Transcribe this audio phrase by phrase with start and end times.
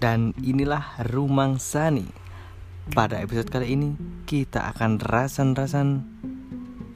[0.00, 2.08] Dan inilah Rumang Sani.
[2.96, 3.92] Pada episode kali ini
[4.24, 6.00] kita akan rasan-rasan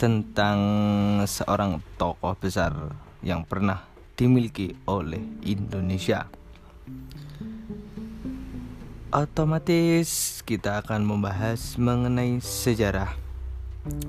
[0.01, 0.58] Tentang
[1.29, 3.85] seorang tokoh besar yang pernah
[4.17, 6.33] dimiliki oleh Indonesia.
[9.12, 13.12] Otomatis kita akan membahas mengenai sejarah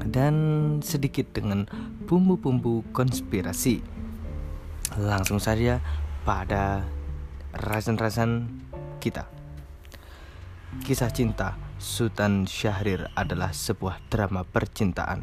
[0.07, 0.35] Dan
[0.79, 1.67] sedikit dengan
[2.07, 3.83] bumbu-bumbu konspirasi.
[4.95, 5.83] Langsung saja
[6.23, 6.87] pada
[7.59, 8.64] rasan-rasan
[9.05, 9.29] kita.
[10.81, 15.21] Kisah cinta Sultan Syahrir adalah sebuah drama percintaan.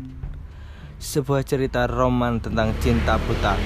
[1.02, 3.58] Sebuah cerita roman tentang cinta buta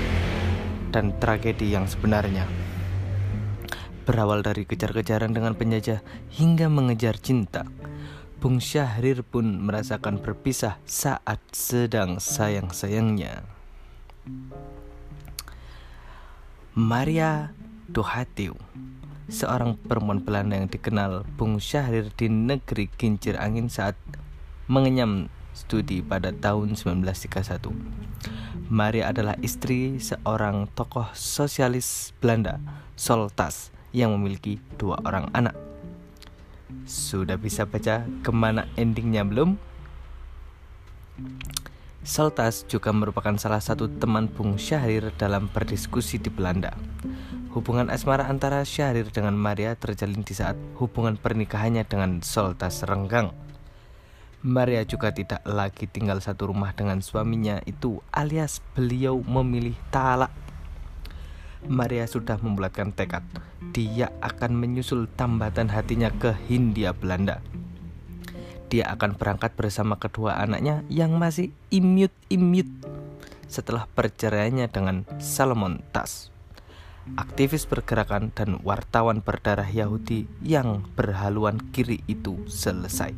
[0.89, 2.49] dan tragedi yang sebenarnya.
[4.09, 6.01] Berawal dari kejar-kejaran dengan penjajah
[6.33, 7.69] hingga mengejar cinta.
[8.41, 13.45] Bung Syahrir pun merasakan berpisah saat sedang sayang-sayangnya.
[16.73, 17.53] Maria
[17.89, 18.57] Dohatiu
[19.27, 23.99] seorang perempuan Belanda yang dikenal Bung Syahrir di negeri kincir angin saat
[24.71, 27.75] mengenyam studi pada tahun 1931.
[28.67, 32.59] Maria adalah istri seorang tokoh sosialis Belanda,
[32.99, 35.55] Soltas, yang memiliki dua orang anak.
[36.87, 39.59] Sudah bisa baca ke mana endingnya belum?
[42.07, 46.75] Soltas juga merupakan salah satu teman Bung Syahrir dalam berdiskusi di Belanda.
[47.57, 53.33] Hubungan asmara antara Syahrir dengan Maria terjalin di saat hubungan pernikahannya dengan Soltas renggang.
[54.45, 60.29] Maria juga tidak lagi tinggal satu rumah dengan suaminya itu alias beliau memilih talak.
[61.65, 63.25] Maria sudah membulatkan tekad,
[63.73, 67.41] dia akan menyusul tambatan hatinya ke Hindia Belanda.
[68.69, 72.69] Dia akan berangkat bersama kedua anaknya yang masih imut-imut
[73.49, 76.36] setelah perceraiannya dengan Salomon Tas
[77.15, 83.15] aktivis pergerakan dan wartawan berdarah Yahudi yang berhaluan kiri itu selesai.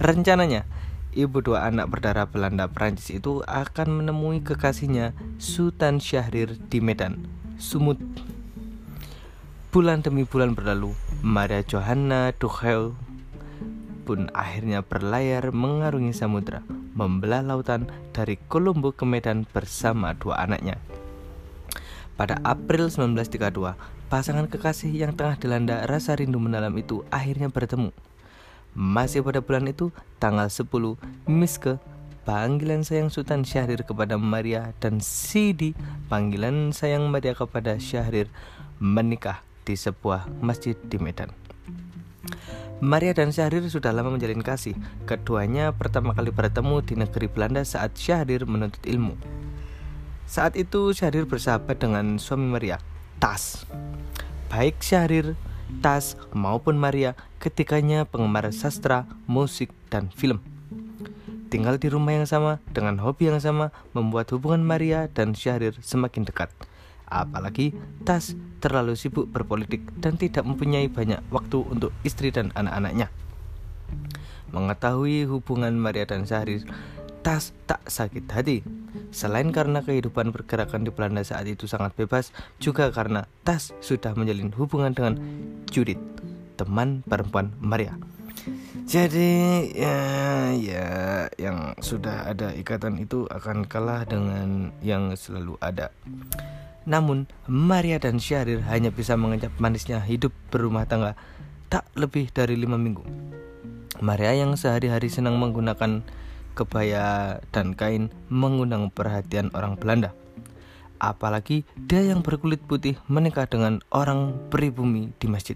[0.00, 0.64] Rencananya,
[1.12, 7.28] ibu dua anak berdarah Belanda Prancis itu akan menemui kekasihnya Sultan Syahrir di Medan,
[7.60, 8.00] Sumut.
[9.68, 12.96] Bulan demi bulan berlalu, Maria Johanna Duchel
[14.08, 16.64] pun akhirnya berlayar mengarungi samudera,
[16.96, 20.80] membelah lautan dari Kolombo ke Medan bersama dua anaknya.
[22.18, 23.78] Pada April 1932,
[24.10, 27.94] pasangan kekasih yang tengah dilanda rasa rindu mendalam itu akhirnya bertemu.
[28.74, 30.98] Masih pada bulan itu, tanggal 10,
[31.30, 31.78] Miske,
[32.26, 35.78] panggilan sayang Sultan Syahrir kepada Maria dan Sidi,
[36.10, 38.26] panggilan sayang Maria kepada Syahrir,
[38.82, 41.30] menikah di sebuah masjid di Medan.
[42.82, 44.74] Maria dan Syahrir sudah lama menjalin kasih.
[45.06, 49.14] Keduanya pertama kali bertemu di negeri Belanda saat Syahrir menuntut ilmu.
[50.28, 52.76] Saat itu Syahrir bersahabat dengan suami Maria,
[53.16, 53.64] Tas.
[54.52, 55.40] Baik Syahrir,
[55.80, 60.44] Tas maupun Maria ketikanya penggemar sastra, musik, dan film.
[61.48, 66.28] Tinggal di rumah yang sama dengan hobi yang sama membuat hubungan Maria dan Syahrir semakin
[66.28, 66.52] dekat.
[67.08, 67.72] Apalagi
[68.04, 73.08] Tas terlalu sibuk berpolitik dan tidak mempunyai banyak waktu untuk istri dan anak-anaknya.
[74.52, 76.68] Mengetahui hubungan Maria dan Syahrir,
[77.28, 78.64] Tas tak sakit hati.
[79.12, 84.48] Selain karena kehidupan pergerakan di Belanda saat itu sangat bebas, juga karena Tas sudah menjalin
[84.56, 85.20] hubungan dengan
[85.68, 86.00] Judith,
[86.56, 88.00] teman perempuan Maria.
[88.88, 90.00] Jadi ya
[90.56, 90.88] ya
[91.36, 95.92] yang sudah ada ikatan itu akan kalah dengan yang selalu ada.
[96.88, 101.12] Namun Maria dan Syahrir hanya bisa mengejar manisnya hidup berumah tangga
[101.68, 103.04] tak lebih dari lima minggu.
[104.00, 106.08] Maria yang sehari-hari senang menggunakan
[106.58, 110.10] kebaya, dan kain mengundang perhatian orang Belanda.
[110.98, 115.54] Apalagi dia yang berkulit putih menikah dengan orang pribumi di masjid.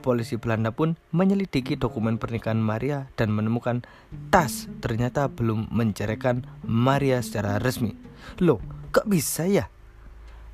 [0.00, 3.86] Polisi Belanda pun menyelidiki dokumen pernikahan Maria dan menemukan
[4.32, 7.94] tas ternyata belum menceraikan Maria secara resmi.
[8.42, 8.58] Loh,
[8.90, 9.68] kok bisa ya?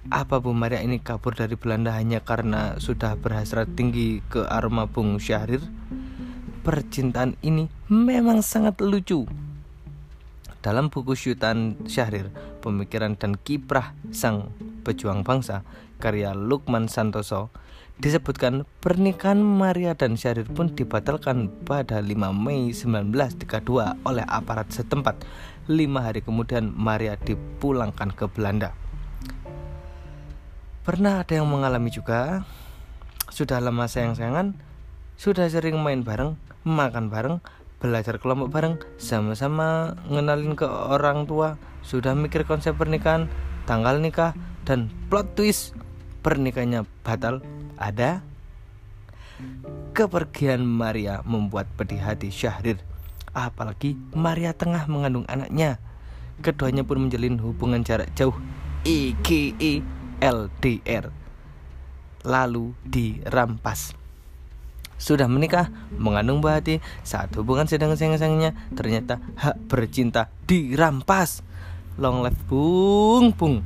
[0.06, 5.18] Apa Bu Maria ini kabur dari Belanda hanya karena sudah berhasrat tinggi ke aroma Bung
[5.18, 5.62] Syahrir?
[6.66, 9.22] Percintaan ini memang sangat lucu.
[10.66, 14.50] Dalam buku Syutan Syahrir, Pemikiran dan Kiprah Sang
[14.82, 15.62] Pejuang Bangsa,
[16.02, 17.54] karya Lukman Santoso,
[18.02, 25.22] disebutkan pernikahan Maria dan Syahrir pun dibatalkan pada 5 Mei 1932 oleh aparat setempat.
[25.70, 28.74] Lima hari kemudian Maria dipulangkan ke Belanda.
[30.82, 32.46] Pernah ada yang mengalami juga
[33.26, 34.54] Sudah lama sayang-sayangan
[35.16, 36.36] Sudah sering main bareng
[36.66, 37.38] makan bareng,
[37.78, 41.54] belajar kelompok bareng, sama-sama ngenalin ke orang tua,
[41.86, 43.30] sudah mikir konsep pernikahan,
[43.70, 44.34] tanggal nikah,
[44.66, 45.78] dan plot twist
[46.26, 47.38] pernikahannya batal.
[47.78, 48.26] Ada?
[49.94, 52.80] Kepergian Maria membuat pedih hati Syahrir
[53.36, 55.76] Apalagi Maria tengah mengandung anaknya
[56.40, 58.32] Keduanya pun menjalin hubungan jarak jauh
[58.88, 59.84] EKE
[60.24, 61.12] LDR
[62.24, 63.92] Lalu dirampas
[64.96, 71.44] sudah menikah, mengandung buah hati, saat hubungan sedang sayang-sayangnya, ternyata hak bercinta dirampas.
[71.96, 73.64] Long life bung bung.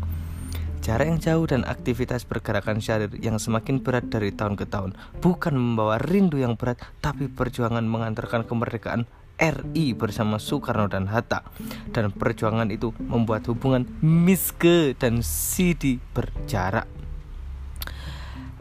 [0.81, 5.53] Jarak yang jauh dan aktivitas pergerakan syahrir yang semakin berat dari tahun ke tahun bukan
[5.53, 9.05] membawa rindu yang berat, tapi perjuangan mengantarkan kemerdekaan
[9.41, 11.45] RI bersama Soekarno dan Hatta.
[11.93, 17.00] Dan perjuangan itu membuat hubungan Miske dan Sidi berjarak.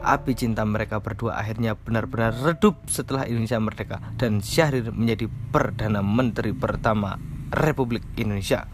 [0.00, 6.56] Api cinta mereka berdua akhirnya benar-benar redup setelah Indonesia merdeka dan Syahrir menjadi Perdana Menteri
[6.56, 7.20] pertama
[7.52, 8.64] Republik Indonesia.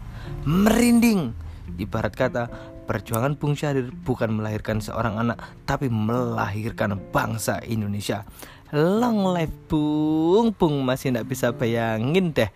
[0.47, 1.35] Merinding,
[1.75, 2.47] ibarat kata
[2.87, 8.23] Perjuangan Bung Syahrir bukan melahirkan seorang anak, tapi melahirkan bangsa Indonesia.
[8.71, 12.47] Long life Bung, Bung masih tidak bisa bayangin deh.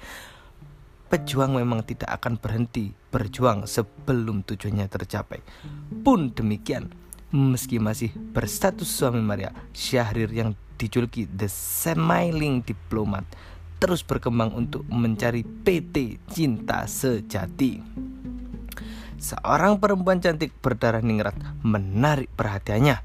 [1.11, 5.43] Pejuang memang tidak akan berhenti berjuang sebelum tujuannya tercapai.
[5.99, 6.87] Pun demikian,
[7.31, 13.23] meski masih berstatus suami Maria, Syahrir yang dijuluki The Smiling Diplomat
[13.81, 17.81] terus berkembang untuk mencari PT Cinta Sejati.
[19.17, 21.33] Seorang perempuan cantik berdarah ningrat
[21.65, 23.01] menarik perhatiannya.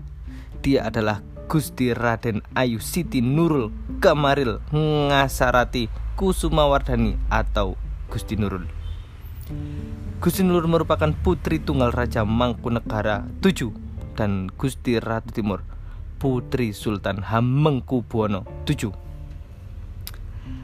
[0.60, 3.72] Dia adalah Gusti Raden Ayu Siti Nurul
[4.04, 5.88] Kamaril Ngasarati
[6.18, 7.78] Kusumawardhani atau
[8.12, 8.68] Gusti Nurul.
[10.20, 13.85] Gusti Nurul merupakan putri tunggal Raja Mangkunegara VII
[14.16, 15.60] dan Gusti Ratu Timur
[16.16, 18.90] Putri Sultan Hamengkubuwono VII.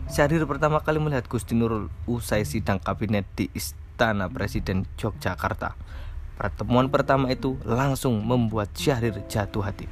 [0.08, 5.76] Syahrir pertama kali melihat Gusti Nurul usai sidang kabinet di Istana Istana Presiden Yogyakarta.
[6.34, 9.84] Pertemuan pertama itu langsung membuat Syahrir jatuh hati.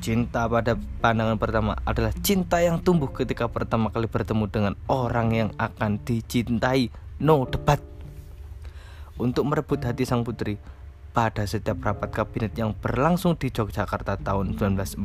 [0.00, 5.50] Cinta pada pandangan pertama adalah cinta yang tumbuh ketika pertama kali bertemu dengan orang yang
[5.60, 6.90] akan dicintai.
[7.20, 7.78] No debat.
[9.20, 10.56] Untuk merebut hati sang putri,
[11.16, 15.00] pada setiap rapat kabinet yang berlangsung di Yogyakarta tahun 1946,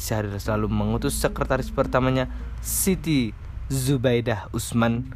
[0.00, 2.32] Syahrir selalu mengutus sekretaris pertamanya
[2.64, 3.36] Siti
[3.68, 5.12] Zubaidah Usman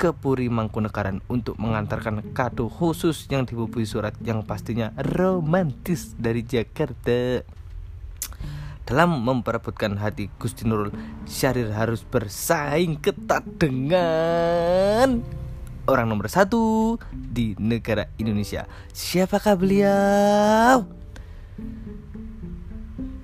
[0.00, 7.44] ke Puri Mangkunegaran untuk mengantarkan kado khusus yang dibubui surat yang pastinya romantis dari Jakarta.
[8.88, 10.96] Dalam memperebutkan hati Gusti Nurul,
[11.28, 15.20] Syahrir harus bersaing ketat dengan
[15.88, 18.68] orang nomor satu di negara Indonesia.
[18.92, 20.84] Siapakah beliau?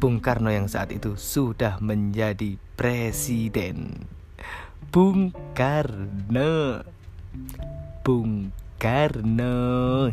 [0.01, 4.09] Bung Karno yang saat itu sudah menjadi presiden.
[4.89, 6.85] Bung Karno
[8.05, 10.09] Bung Karno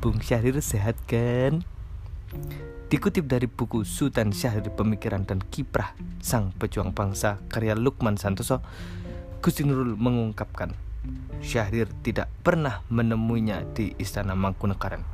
[0.00, 1.64] Bung Syahrir sehat kan?
[2.92, 8.62] Dikutip dari buku Sultan Syahrir Pemikiran dan Kiprah Sang Pejuang Bangsa karya Lukman Santoso
[9.44, 10.72] Gusti Nurul mengungkapkan
[11.44, 15.04] Syahrir tidak pernah menemuinya di Istana Mangkunegaran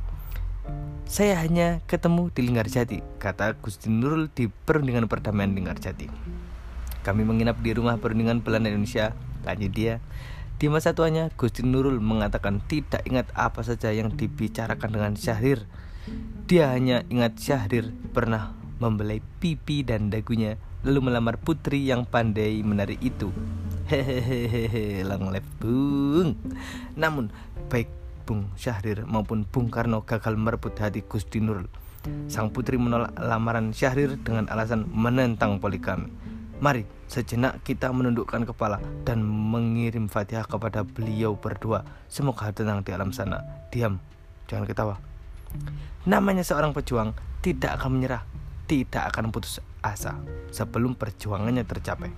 [1.03, 6.07] saya hanya ketemu di Linggarjati, kata Gusti Nurul di perundingan perdamaian Linggarjati.
[7.03, 9.11] Kami menginap di rumah perundingan Belanda Indonesia.
[9.43, 9.99] Lanjut dia.
[10.55, 15.67] Di masa tuanya, Gusti Nurul mengatakan tidak ingat apa saja yang dibicarakan dengan Syahrir.
[16.47, 20.55] Dia hanya ingat Syahrir pernah membelai pipi dan dagunya
[20.87, 23.35] lalu melamar putri yang pandai menari itu.
[23.91, 26.39] Hehehe, long life Bung.
[26.95, 27.27] Namun,
[27.67, 27.91] baik
[28.23, 31.67] Bung Syahrir maupun Bung Karno gagal merebut hati Gusti Nurul.
[32.31, 36.07] Sang putri menolak lamaran Syahrir dengan alasan menentang poligami.
[36.63, 41.83] Mari sejenak kita menundukkan kepala dan mengirim Fatihah kepada beliau berdua.
[42.07, 43.43] Semoga tenang di alam sana.
[43.75, 43.99] Diam,
[44.47, 44.95] jangan ketawa.
[46.07, 47.11] Namanya seorang pejuang
[47.43, 48.23] tidak akan menyerah,
[48.71, 50.15] tidak akan putus asa
[50.53, 52.13] sebelum perjuangannya tercapai.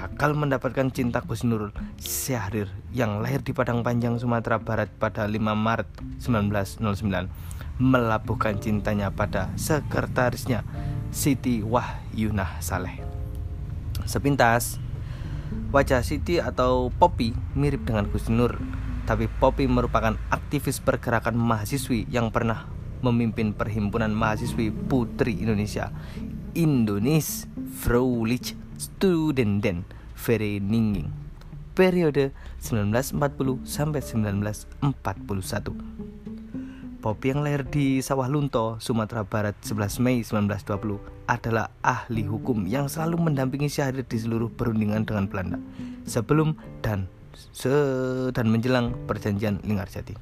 [0.00, 5.36] Gagal mendapatkan cinta Gus Nurul Syahrir yang lahir di Padang Panjang, Sumatera Barat pada 5
[5.36, 5.92] Maret
[6.24, 7.28] 1909
[7.76, 10.64] melabuhkan cintanya pada sekretarisnya
[11.12, 12.96] Siti Wahyunah Saleh.
[14.08, 14.80] Sepintas,
[15.68, 18.56] wajah Siti atau Poppy mirip dengan Gus Nur,
[19.04, 22.64] tapi Poppy merupakan aktivis pergerakan mahasiswi yang pernah
[23.04, 25.92] memimpin perhimpunan mahasiswi Putri Indonesia
[26.56, 27.52] Indonesia
[27.84, 29.84] Vrouwelijk Studenten
[30.16, 31.12] Vereniging
[31.76, 32.32] periode
[32.64, 34.96] 1940 sampai 1941.
[37.00, 42.88] Poppy yang lahir di Sawah Lunto, Sumatera Barat 11 Mei 1920 adalah ahli hukum yang
[42.88, 45.60] selalu mendampingi Syahrir di seluruh perundingan dengan Belanda
[46.08, 47.04] sebelum dan
[47.36, 47.68] se
[48.32, 50.16] dan menjelang perjanjian Linggarjati.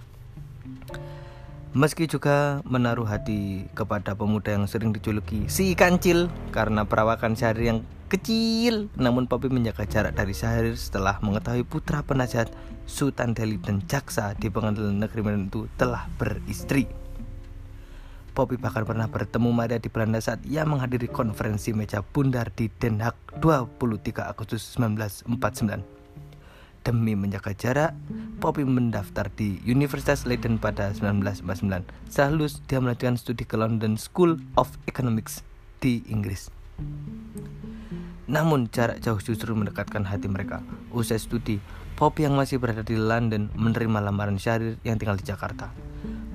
[1.79, 7.81] Meski juga menaruh hati kepada pemuda yang sering dijuluki si kancil karena perawakan Syahrir yang
[8.09, 12.49] kecil, namun Poppy menjaga jarak dari Syahrir setelah mengetahui putra penasihat
[12.89, 16.89] Sultan Delhi dan jaksa di pengadilan negeri Medan itu telah beristri.
[18.33, 23.05] Poppy bahkan pernah bertemu Maria di Belanda saat ia menghadiri konferensi meja bundar di Den
[23.05, 25.85] Haag 23 Agustus 1949.
[26.87, 27.93] Demi menjaga jarak,
[28.41, 31.85] Poppy mendaftar di Universitas Leiden pada 1949.
[32.09, 35.45] Setelah lulus, dia melanjutkan studi ke London School of Economics
[35.83, 36.49] di Inggris.
[38.29, 40.61] Namun jarak jauh justru mendekatkan hati mereka.
[40.93, 41.57] Usai studi,
[41.99, 45.75] Poppy yang masih berada di London menerima lamaran Syahrir yang tinggal di Jakarta.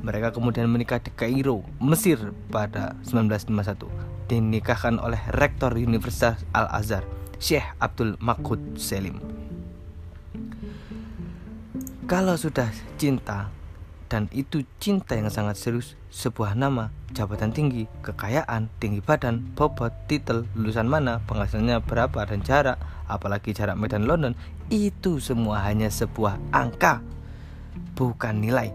[0.03, 2.19] Mereka kemudian menikah di Kairo, Mesir
[2.51, 3.87] pada 1951.
[4.27, 7.07] Dinikahkan oleh Rektor Universitas Al-Azhar,
[7.39, 9.23] Syekh Abdul Makhud Selim.
[12.03, 12.67] Kalau sudah
[12.99, 13.47] cinta
[14.11, 20.45] dan itu cinta yang sangat serius, sebuah nama, jabatan tinggi, kekayaan, tinggi badan, bobot, titel,
[20.53, 22.77] lulusan mana, penghasilannya berapa dan jarak,
[23.09, 24.37] apalagi jarak Medan London,
[24.69, 27.01] itu semua hanya sebuah angka,
[27.97, 28.69] bukan nilai.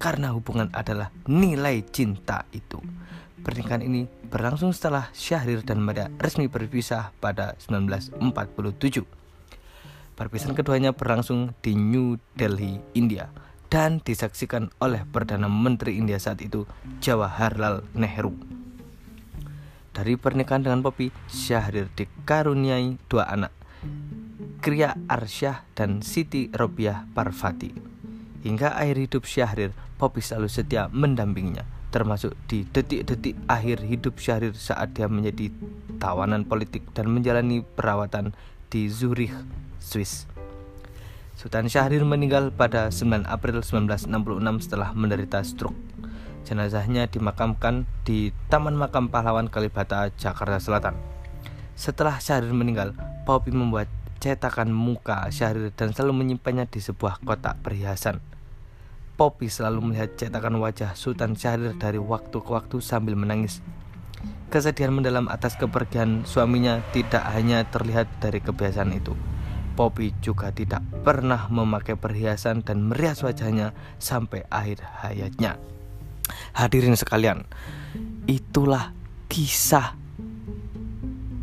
[0.00, 2.80] Karena hubungan adalah nilai cinta itu.
[3.44, 9.04] Pernikahan ini berlangsung setelah Syahrir dan Maria resmi berpisah pada 1947.
[10.16, 13.28] Perpisahan keduanya berlangsung di New Delhi, India
[13.72, 16.68] dan disaksikan oleh Perdana Menteri India saat itu
[17.00, 18.36] Jawaharlal Nehru.
[19.96, 23.48] Dari pernikahan dengan Poppy, Syahrir dikaruniai dua anak,
[24.60, 27.72] Kriya Arsyah dan Siti Robiah Parvati.
[28.44, 34.92] Hingga akhir hidup Syahrir, Poppy selalu setia mendampinginya, termasuk di detik-detik akhir hidup Syahrir saat
[34.92, 35.48] dia menjadi
[35.96, 38.36] tawanan politik dan menjalani perawatan
[38.68, 39.32] di Zurich,
[39.80, 40.28] Swiss.
[41.32, 45.76] Sultan Syahrir meninggal pada 9 April 1966 setelah menderita stroke.
[46.44, 50.94] Jenazahnya dimakamkan di Taman Makam Pahlawan Kalibata, Jakarta Selatan.
[51.72, 52.92] Setelah Syahrir meninggal,
[53.24, 53.88] Poppy membuat
[54.20, 58.20] cetakan muka Syahrir dan selalu menyimpannya di sebuah kotak perhiasan.
[59.16, 63.64] Poppy selalu melihat cetakan wajah Sultan Syahrir dari waktu ke waktu sambil menangis.
[64.52, 69.16] Kesedihan mendalam atas kepergian suaminya tidak hanya terlihat dari kebiasaan itu.
[69.72, 75.56] Poppy juga tidak pernah memakai perhiasan dan merias wajahnya sampai akhir hayatnya.
[76.52, 77.48] Hadirin sekalian,
[78.28, 78.92] itulah
[79.26, 79.96] kisah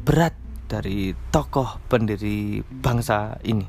[0.05, 0.37] berat
[0.69, 3.65] dari tokoh pendiri bangsa ini.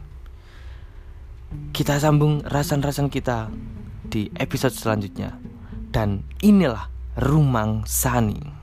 [1.73, 3.51] Kita sambung rasan-rasan kita
[4.07, 5.35] di episode selanjutnya.
[5.91, 6.87] Dan inilah
[7.19, 8.60] Rumang Sani.